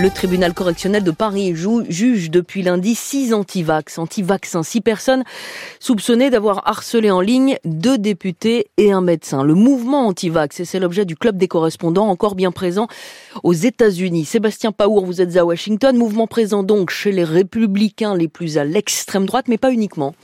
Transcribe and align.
Le 0.00 0.08
tribunal 0.08 0.54
correctionnel 0.54 1.04
de 1.04 1.10
Paris 1.10 1.54
juge 1.54 2.30
depuis 2.30 2.62
lundi 2.62 2.94
six 2.94 3.34
anti-vax, 3.34 3.98
anti-vaccins, 3.98 4.62
six 4.62 4.80
personnes 4.80 5.24
soupçonnées 5.78 6.30
d'avoir 6.30 6.66
harcelé 6.66 7.10
en 7.10 7.20
ligne 7.20 7.58
deux 7.66 7.98
députés 7.98 8.70
et 8.78 8.92
un 8.92 9.02
médecin. 9.02 9.42
Le 9.42 9.52
mouvement 9.52 10.06
anti-vax, 10.06 10.60
et 10.60 10.64
c'est 10.64 10.78
l'objet 10.78 11.04
du 11.04 11.16
club 11.16 11.36
des 11.36 11.48
correspondants 11.48 12.08
encore 12.08 12.34
bien 12.34 12.50
présent 12.50 12.88
aux 13.42 13.52
États-Unis. 13.52 14.24
Sébastien 14.24 14.72
Paour, 14.72 15.04
vous 15.04 15.20
êtes 15.20 15.36
à 15.36 15.44
Washington, 15.44 15.94
mouvement 15.94 16.26
présent 16.26 16.62
donc 16.62 16.88
chez 16.88 17.12
les 17.12 17.24
républicains 17.24 18.16
les 18.16 18.28
plus 18.28 18.56
à 18.56 18.64
l'extrême 18.64 19.26
droite, 19.26 19.48
mais 19.48 19.58
pas 19.58 19.70
uniquement. 19.70 20.14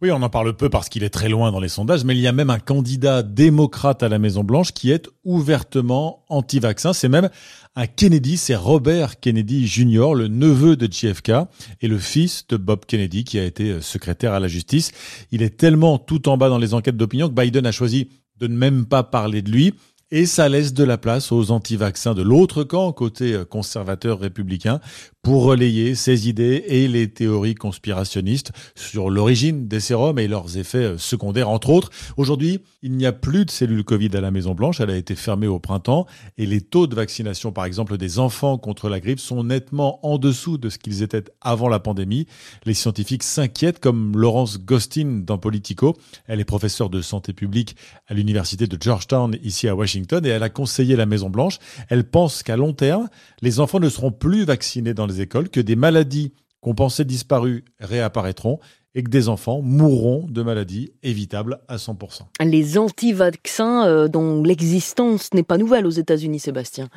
Oui, 0.00 0.12
on 0.12 0.22
en 0.22 0.30
parle 0.30 0.54
peu 0.54 0.68
parce 0.68 0.88
qu'il 0.88 1.02
est 1.02 1.10
très 1.10 1.28
loin 1.28 1.50
dans 1.50 1.58
les 1.58 1.68
sondages, 1.68 2.04
mais 2.04 2.14
il 2.14 2.20
y 2.20 2.28
a 2.28 2.32
même 2.32 2.50
un 2.50 2.60
candidat 2.60 3.24
démocrate 3.24 4.04
à 4.04 4.08
la 4.08 4.20
Maison-Blanche 4.20 4.70
qui 4.70 4.92
est 4.92 5.08
ouvertement 5.24 6.24
anti-vaccin. 6.28 6.92
C'est 6.92 7.08
même 7.08 7.30
un 7.74 7.88
Kennedy, 7.88 8.36
c'est 8.36 8.54
Robert 8.54 9.18
Kennedy 9.18 9.66
Jr., 9.66 10.14
le 10.14 10.28
neveu 10.28 10.76
de 10.76 10.86
JFK 10.86 11.32
et 11.80 11.88
le 11.88 11.98
fils 11.98 12.46
de 12.46 12.56
Bob 12.56 12.84
Kennedy 12.86 13.24
qui 13.24 13.40
a 13.40 13.44
été 13.44 13.80
secrétaire 13.80 14.34
à 14.34 14.38
la 14.38 14.46
justice. 14.46 14.92
Il 15.32 15.42
est 15.42 15.56
tellement 15.56 15.98
tout 15.98 16.28
en 16.28 16.36
bas 16.36 16.48
dans 16.48 16.58
les 16.58 16.74
enquêtes 16.74 16.96
d'opinion 16.96 17.28
que 17.28 17.34
Biden 17.34 17.66
a 17.66 17.72
choisi 17.72 18.08
de 18.36 18.46
ne 18.46 18.56
même 18.56 18.86
pas 18.86 19.02
parler 19.02 19.42
de 19.42 19.50
lui. 19.50 19.74
Et 20.10 20.24
ça 20.24 20.48
laisse 20.48 20.72
de 20.72 20.84
la 20.84 20.96
place 20.96 21.32
aux 21.32 21.50
anti-vaccins 21.50 22.14
de 22.14 22.22
l'autre 22.22 22.64
camp, 22.64 22.92
côté 22.92 23.42
conservateur 23.50 24.20
républicain, 24.20 24.80
pour 25.22 25.42
relayer 25.42 25.94
ses 25.94 26.30
idées 26.30 26.64
et 26.68 26.88
les 26.88 27.10
théories 27.10 27.54
conspirationnistes 27.54 28.52
sur 28.74 29.10
l'origine 29.10 29.68
des 29.68 29.80
sérums 29.80 30.18
et 30.18 30.26
leurs 30.26 30.56
effets 30.56 30.94
secondaires, 30.96 31.50
entre 31.50 31.68
autres. 31.68 31.90
Aujourd'hui, 32.16 32.60
il 32.80 32.92
n'y 32.92 33.04
a 33.04 33.12
plus 33.12 33.44
de 33.44 33.50
cellules 33.50 33.84
Covid 33.84 34.08
à 34.14 34.22
la 34.22 34.30
Maison-Blanche. 34.30 34.80
Elle 34.80 34.88
a 34.88 34.96
été 34.96 35.14
fermée 35.14 35.46
au 35.46 35.58
printemps 35.58 36.06
et 36.38 36.46
les 36.46 36.62
taux 36.62 36.86
de 36.86 36.94
vaccination, 36.94 37.52
par 37.52 37.66
exemple, 37.66 37.98
des 37.98 38.18
enfants 38.18 38.56
contre 38.56 38.88
la 38.88 39.00
grippe 39.00 39.20
sont 39.20 39.44
nettement 39.44 39.98
en 40.06 40.16
dessous 40.16 40.56
de 40.56 40.70
ce 40.70 40.78
qu'ils 40.78 41.02
étaient 41.02 41.24
avant 41.42 41.68
la 41.68 41.80
pandémie. 41.80 42.26
Les 42.64 42.72
scientifiques 42.72 43.24
s'inquiètent, 43.24 43.80
comme 43.80 44.16
Laurence 44.16 44.58
Gostin 44.58 45.22
dans 45.26 45.36
Politico. 45.36 45.98
Elle 46.26 46.40
est 46.40 46.44
professeure 46.44 46.88
de 46.88 47.02
santé 47.02 47.34
publique 47.34 47.76
à 48.06 48.14
l'université 48.14 48.66
de 48.66 48.78
Georgetown, 48.80 49.36
ici 49.42 49.68
à 49.68 49.76
Washington, 49.76 49.97
et 50.24 50.28
elle 50.28 50.42
a 50.42 50.50
conseillé 50.50 50.96
la 50.96 51.06
Maison-Blanche. 51.06 51.58
Elle 51.88 52.04
pense 52.04 52.42
qu'à 52.42 52.56
long 52.56 52.72
terme, 52.72 53.08
les 53.42 53.60
enfants 53.60 53.80
ne 53.80 53.88
seront 53.88 54.12
plus 54.12 54.44
vaccinés 54.44 54.94
dans 54.94 55.06
les 55.06 55.20
écoles, 55.20 55.48
que 55.48 55.60
des 55.60 55.76
maladies 55.76 56.32
qu'on 56.60 56.74
pensait 56.74 57.04
disparues 57.04 57.64
réapparaîtront 57.80 58.58
et 58.94 59.02
que 59.02 59.10
des 59.10 59.28
enfants 59.28 59.62
mourront 59.62 60.26
de 60.28 60.42
maladies 60.42 60.92
évitables 61.02 61.60
à 61.68 61.76
100%. 61.76 62.22
Les 62.44 62.78
anti-vaccins 62.78 63.86
euh, 63.86 64.08
dont 64.08 64.42
l'existence 64.42 65.32
n'est 65.34 65.42
pas 65.42 65.58
nouvelle 65.58 65.86
aux 65.86 65.90
États-Unis, 65.90 66.40
Sébastien. 66.40 66.88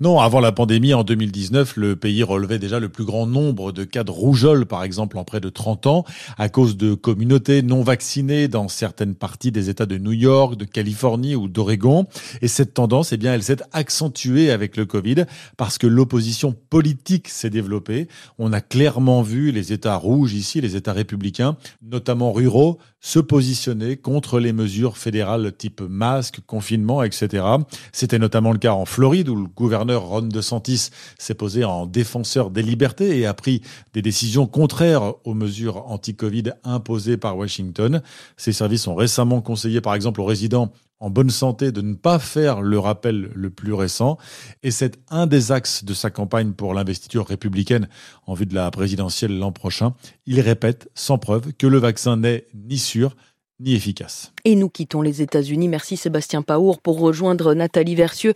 Non, 0.00 0.20
avant 0.20 0.40
la 0.40 0.52
pandémie, 0.52 0.94
en 0.94 1.04
2019, 1.04 1.76
le 1.76 1.96
pays 1.96 2.22
relevait 2.22 2.58
déjà 2.58 2.80
le 2.80 2.88
plus 2.88 3.04
grand 3.04 3.26
nombre 3.26 3.72
de 3.72 3.84
cas 3.84 4.04
de 4.04 4.10
rougeole, 4.10 4.66
par 4.66 4.84
exemple, 4.84 5.18
en 5.18 5.24
près 5.24 5.40
de 5.40 5.48
30 5.48 5.86
ans, 5.86 6.04
à 6.38 6.48
cause 6.48 6.76
de 6.76 6.94
communautés 6.94 7.62
non 7.62 7.82
vaccinées 7.82 8.48
dans 8.48 8.68
certaines 8.68 9.14
parties 9.14 9.52
des 9.52 9.70
États 9.70 9.86
de 9.86 9.98
New 9.98 10.12
York, 10.12 10.56
de 10.56 10.64
Californie 10.64 11.34
ou 11.34 11.48
d'Oregon. 11.48 12.06
Et 12.42 12.48
cette 12.48 12.74
tendance, 12.74 13.12
eh 13.12 13.16
bien, 13.16 13.32
elle 13.32 13.42
s'est 13.42 13.62
accentuée 13.72 14.50
avec 14.50 14.76
le 14.76 14.86
Covid 14.86 15.24
parce 15.56 15.78
que 15.78 15.86
l'opposition 15.86 16.54
politique 16.68 17.28
s'est 17.28 17.50
développée. 17.50 18.08
On 18.38 18.52
a 18.52 18.60
clairement 18.60 19.22
vu 19.22 19.50
les 19.50 19.72
États 19.72 19.96
rouges 19.96 20.34
ici, 20.34 20.60
les 20.60 20.76
États 20.76 20.92
républicains, 20.92 21.56
notamment 21.82 22.32
ruraux, 22.32 22.78
se 23.00 23.18
positionner 23.20 23.96
contre 23.96 24.40
les 24.40 24.52
mesures 24.52 24.98
fédérales 24.98 25.52
type 25.56 25.80
masque, 25.80 26.40
confinement, 26.46 27.02
etc. 27.02 27.44
C'était 27.92 28.18
notamment 28.18 28.52
le 28.52 28.58
cas 28.58 28.72
en 28.72 28.84
Floride 28.84 29.28
où 29.28 29.36
le 29.36 29.46
gouverneur 29.56 30.02
Ron 30.02 30.22
DeSantis 30.22 30.90
s'est 31.18 31.34
posé 31.34 31.64
en 31.64 31.86
défenseur 31.86 32.50
des 32.50 32.62
libertés 32.62 33.18
et 33.18 33.26
a 33.26 33.34
pris 33.34 33.62
des 33.92 34.02
décisions 34.02 34.46
contraires 34.46 35.14
aux 35.24 35.34
mesures 35.34 35.90
anti-Covid 35.90 36.52
imposées 36.62 37.16
par 37.16 37.36
Washington. 37.36 38.02
Ces 38.36 38.52
services 38.52 38.86
ont 38.86 38.94
récemment 38.94 39.40
conseillé 39.40 39.80
par 39.80 39.94
exemple 39.94 40.20
aux 40.20 40.26
résidents 40.26 40.70
en 40.98 41.10
bonne 41.10 41.30
santé 41.30 41.72
de 41.72 41.80
ne 41.80 41.94
pas 41.94 42.18
faire 42.18 42.62
le 42.62 42.78
rappel 42.78 43.30
le 43.34 43.50
plus 43.50 43.74
récent. 43.74 44.16
Et 44.62 44.70
c'est 44.70 44.98
un 45.10 45.26
des 45.26 45.52
axes 45.52 45.84
de 45.84 45.94
sa 45.94 46.10
campagne 46.10 46.52
pour 46.52 46.74
l'investiture 46.74 47.26
républicaine 47.26 47.88
en 48.26 48.34
vue 48.34 48.46
de 48.46 48.54
la 48.54 48.70
présidentielle 48.70 49.38
l'an 49.38 49.52
prochain. 49.52 49.94
Il 50.26 50.40
répète 50.40 50.90
sans 50.94 51.18
preuve 51.18 51.52
que 51.52 51.66
le 51.66 51.78
vaccin 51.78 52.16
n'est 52.16 52.46
ni 52.54 52.78
sûr 52.78 53.16
ni 53.60 53.74
efficace. 53.74 54.32
Et 54.44 54.54
nous 54.54 54.68
quittons 54.68 55.02
les 55.02 55.22
États-Unis. 55.22 55.68
Merci 55.68 55.96
Sébastien 55.96 56.42
Paour 56.42 56.80
pour 56.80 56.98
rejoindre 57.00 57.54
Nathalie 57.54 57.94
Versieux 57.94 58.34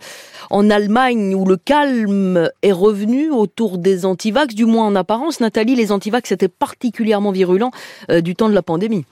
en 0.49 0.69
Allemagne 0.69 1.35
où 1.35 1.45
le 1.45 1.57
calme 1.57 2.49
est 2.63 2.71
revenu 2.71 3.29
autour 3.29 3.77
des 3.77 4.05
antivax, 4.05 4.55
du 4.55 4.65
moins 4.65 4.87
en 4.87 4.95
apparence. 4.95 5.39
Nathalie, 5.39 5.75
les 5.75 5.91
antivax 5.91 6.31
étaient 6.31 6.47
particulièrement 6.47 7.31
virulents 7.31 7.71
euh, 8.09 8.21
du 8.21 8.35
temps 8.35 8.49
de 8.49 8.55
la 8.55 8.63
pandémie. 8.63 9.05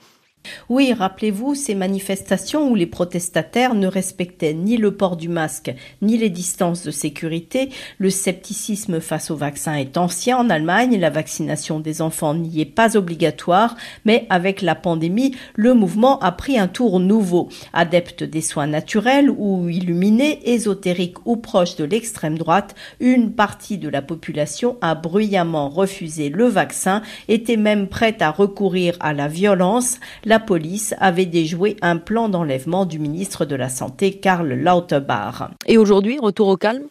Oui, 0.68 0.92
rappelez-vous 0.92 1.54
ces 1.54 1.74
manifestations 1.74 2.70
où 2.70 2.74
les 2.74 2.86
protestataires 2.86 3.74
ne 3.74 3.86
respectaient 3.86 4.54
ni 4.54 4.76
le 4.76 4.94
port 4.94 5.16
du 5.16 5.28
masque 5.28 5.74
ni 6.00 6.16
les 6.16 6.30
distances 6.30 6.82
de 6.84 6.90
sécurité. 6.90 7.70
Le 7.98 8.08
scepticisme 8.08 9.00
face 9.00 9.30
au 9.30 9.36
vaccin 9.36 9.74
est 9.74 9.96
ancien 9.96 10.38
en 10.38 10.48
Allemagne. 10.48 10.98
La 10.98 11.10
vaccination 11.10 11.80
des 11.80 12.00
enfants 12.00 12.34
n'y 12.34 12.60
est 12.60 12.64
pas 12.64 12.96
obligatoire, 12.96 13.76
mais 14.04 14.26
avec 14.30 14.62
la 14.62 14.74
pandémie, 14.74 15.34
le 15.54 15.74
mouvement 15.74 16.18
a 16.20 16.32
pris 16.32 16.58
un 16.58 16.68
tour 16.68 17.00
nouveau. 17.00 17.48
Adeptes 17.72 18.24
des 18.24 18.40
soins 18.40 18.66
naturels 18.66 19.30
ou 19.30 19.68
illuminés, 19.68 20.40
ésotériques 20.50 21.26
ou 21.26 21.36
proches 21.36 21.76
de 21.76 21.84
l'extrême 21.84 22.38
droite, 22.38 22.74
une 22.98 23.32
partie 23.32 23.78
de 23.78 23.88
la 23.88 24.02
population 24.02 24.78
a 24.80 24.94
bruyamment 24.94 25.68
refusé 25.68 26.28
le 26.30 26.46
vaccin, 26.46 27.02
était 27.28 27.56
même 27.56 27.88
prête 27.88 28.22
à 28.22 28.30
recourir 28.30 28.96
à 29.00 29.12
la 29.12 29.28
violence 29.28 29.98
la 30.30 30.38
police 30.38 30.94
avait 31.00 31.26
déjoué 31.26 31.76
un 31.82 31.96
plan 31.96 32.28
d'enlèvement 32.28 32.86
du 32.86 33.00
ministre 33.00 33.44
de 33.44 33.56
la 33.56 33.68
Santé 33.68 34.12
Karl 34.20 34.48
Lauterbach. 34.52 35.50
Et 35.66 35.76
aujourd'hui, 35.76 36.20
retour 36.20 36.46
au 36.46 36.56
calme? 36.56 36.84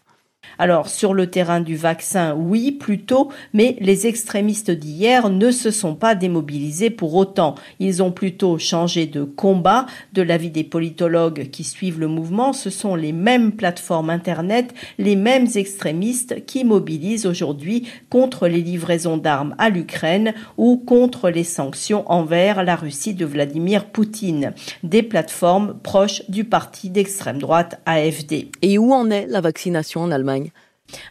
Alors, 0.60 0.90
sur 0.90 1.14
le 1.14 1.28
terrain 1.28 1.62
du 1.62 1.78
vaccin, 1.78 2.36
oui, 2.36 2.72
plutôt, 2.72 3.30
mais 3.54 3.78
les 3.80 4.08
extrémistes 4.08 4.72
d'hier 4.72 5.30
ne 5.30 5.52
se 5.52 5.72
sont 5.72 5.96
pas 5.96 6.16
démobilisés 6.16 6.90
pour 6.90 7.16
autant. 7.16 7.56
Ils 7.80 8.04
ont 8.04 8.12
plutôt 8.12 8.58
changé 8.58 9.06
de 9.06 9.24
combat. 9.24 9.86
De 10.12 10.22
l'avis 10.22 10.50
des 10.50 10.66
politologues 10.66 11.50
qui 11.50 11.64
suivent 11.64 12.00
le 12.00 12.08
mouvement, 12.08 12.52
ce 12.52 12.70
sont 12.70 12.96
les 12.96 13.14
mêmes 13.14 13.54
plateformes 13.54 14.10
Internet, 14.10 14.74
les 14.98 15.16
mêmes 15.16 15.48
extrémistes 15.56 16.46
qui 16.46 16.66
mobilisent 16.66 17.26
aujourd'hui 17.26 17.88
contre 18.10 18.48
les 18.48 18.62
livraisons 18.62 19.18
d'armes 19.18 19.56
à 19.60 19.70
l'Ukraine 19.70 20.34
ou 20.58 20.76
contre 20.76 21.30
les 21.30 21.46
sanctions 21.46 22.04
envers 22.12 22.64
la 22.64 22.76
Russie 22.76 23.14
de 23.14 23.26
Vladimir 23.26 23.86
Poutine. 23.86 24.54
Des 24.84 25.04
plateformes 25.04 25.76
proches 25.82 26.24
du 26.30 26.44
parti 26.44 26.90
d'extrême 26.90 27.40
droite 27.40 27.80
AFD. 27.86 28.52
Et 28.62 28.78
où 28.78 28.92
en 28.94 29.10
est 29.10 29.26
la 29.28 29.40
vaccination 29.40 30.02
en 30.02 30.12
Allemagne? 30.12 30.29
meg 30.30 30.52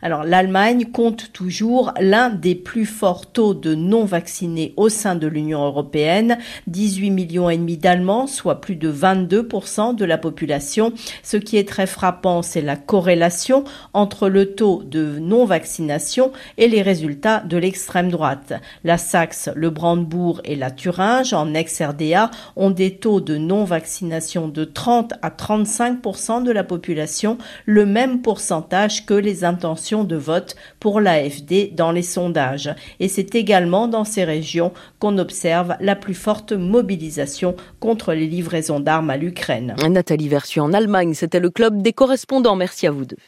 alors 0.03 0.25
l'Allemagne 0.25 0.87
compte 0.87 1.33
toujours 1.33 1.93
l'un 2.00 2.31
des 2.31 2.55
plus 2.55 2.87
forts 2.87 3.31
taux 3.31 3.55
de 3.55 3.75
non-vaccinés 3.75 4.75
au 4.77 4.89
sein 4.89 5.15
de 5.15 5.27
l'Union 5.27 5.65
européenne, 5.65 6.39
18 6.66 7.11
millions 7.11 7.50
et 7.50 7.56
demi 7.56 7.77
d'Allemands, 7.77 8.27
soit 8.27 8.61
plus 8.61 8.77
de 8.77 8.93
22% 8.93 9.94
de 9.94 10.05
la 10.05 10.19
population. 10.19 10.93
Ce 11.22 11.37
qui 11.37 11.56
est 11.56 11.69
très 11.69 11.87
frappant, 11.87 12.43
c'est 12.43 12.61
la 12.61 12.77
corrélation 12.77 13.65
entre 13.93 14.28
le 14.28 14.55
taux 14.55 14.83
de 14.84 15.19
non-vaccination 15.19 16.33
et 16.56 16.69
les 16.69 16.83
résultats 16.83 17.41
de 17.41 17.56
l'extrême 17.56 18.11
droite. 18.11 18.53
La 18.84 18.99
Saxe, 18.99 19.50
le 19.55 19.71
Brandebourg 19.71 20.41
et 20.44 20.56
la 20.56 20.71
Thuringe, 20.71 21.33
en 21.33 21.55
ex-RDA, 21.55 22.31
ont 22.56 22.71
des 22.71 22.97
taux 22.97 23.21
de 23.21 23.37
non-vaccination 23.37 24.49
de 24.49 24.65
30 24.65 25.15
à 25.22 25.31
35% 25.31 26.43
de 26.43 26.50
la 26.50 26.65
population, 26.65 27.38
le 27.67 27.87
même 27.87 28.22
pourcentage 28.22 29.06
que 29.06 29.15
les 29.15 29.44
de 29.75 30.17
vote 30.17 30.56
pour 30.81 31.01
l'AFD 31.01 31.75
dans 31.75 31.93
les 31.93 32.03
sondages. 32.03 32.75
Et 33.00 33.09
c'est 33.09 33.35
également 33.35 33.87
dans 33.87 34.05
ces 34.05 34.25
régions 34.25 34.73
qu'on 34.99 35.19
observe 35.19 35.76
la 35.81 35.94
plus 35.94 36.15
forte 36.15 36.53
mobilisation 36.53 37.55
contre 37.81 38.12
les 38.15 38.26
livraisons 38.26 38.81
d'armes 38.81 39.11
à 39.11 39.17
l'Ukraine. 39.17 39.75
Nathalie 39.88 40.29
Versu 40.29 40.61
en 40.61 40.73
Allemagne, 40.73 41.15
c'était 41.15 41.41
le 41.41 41.50
club 41.50 41.82
des 41.82 41.93
correspondants. 41.93 42.56
Merci 42.56 42.87
à 42.87 42.91
vous 42.91 43.05
deux. 43.05 43.19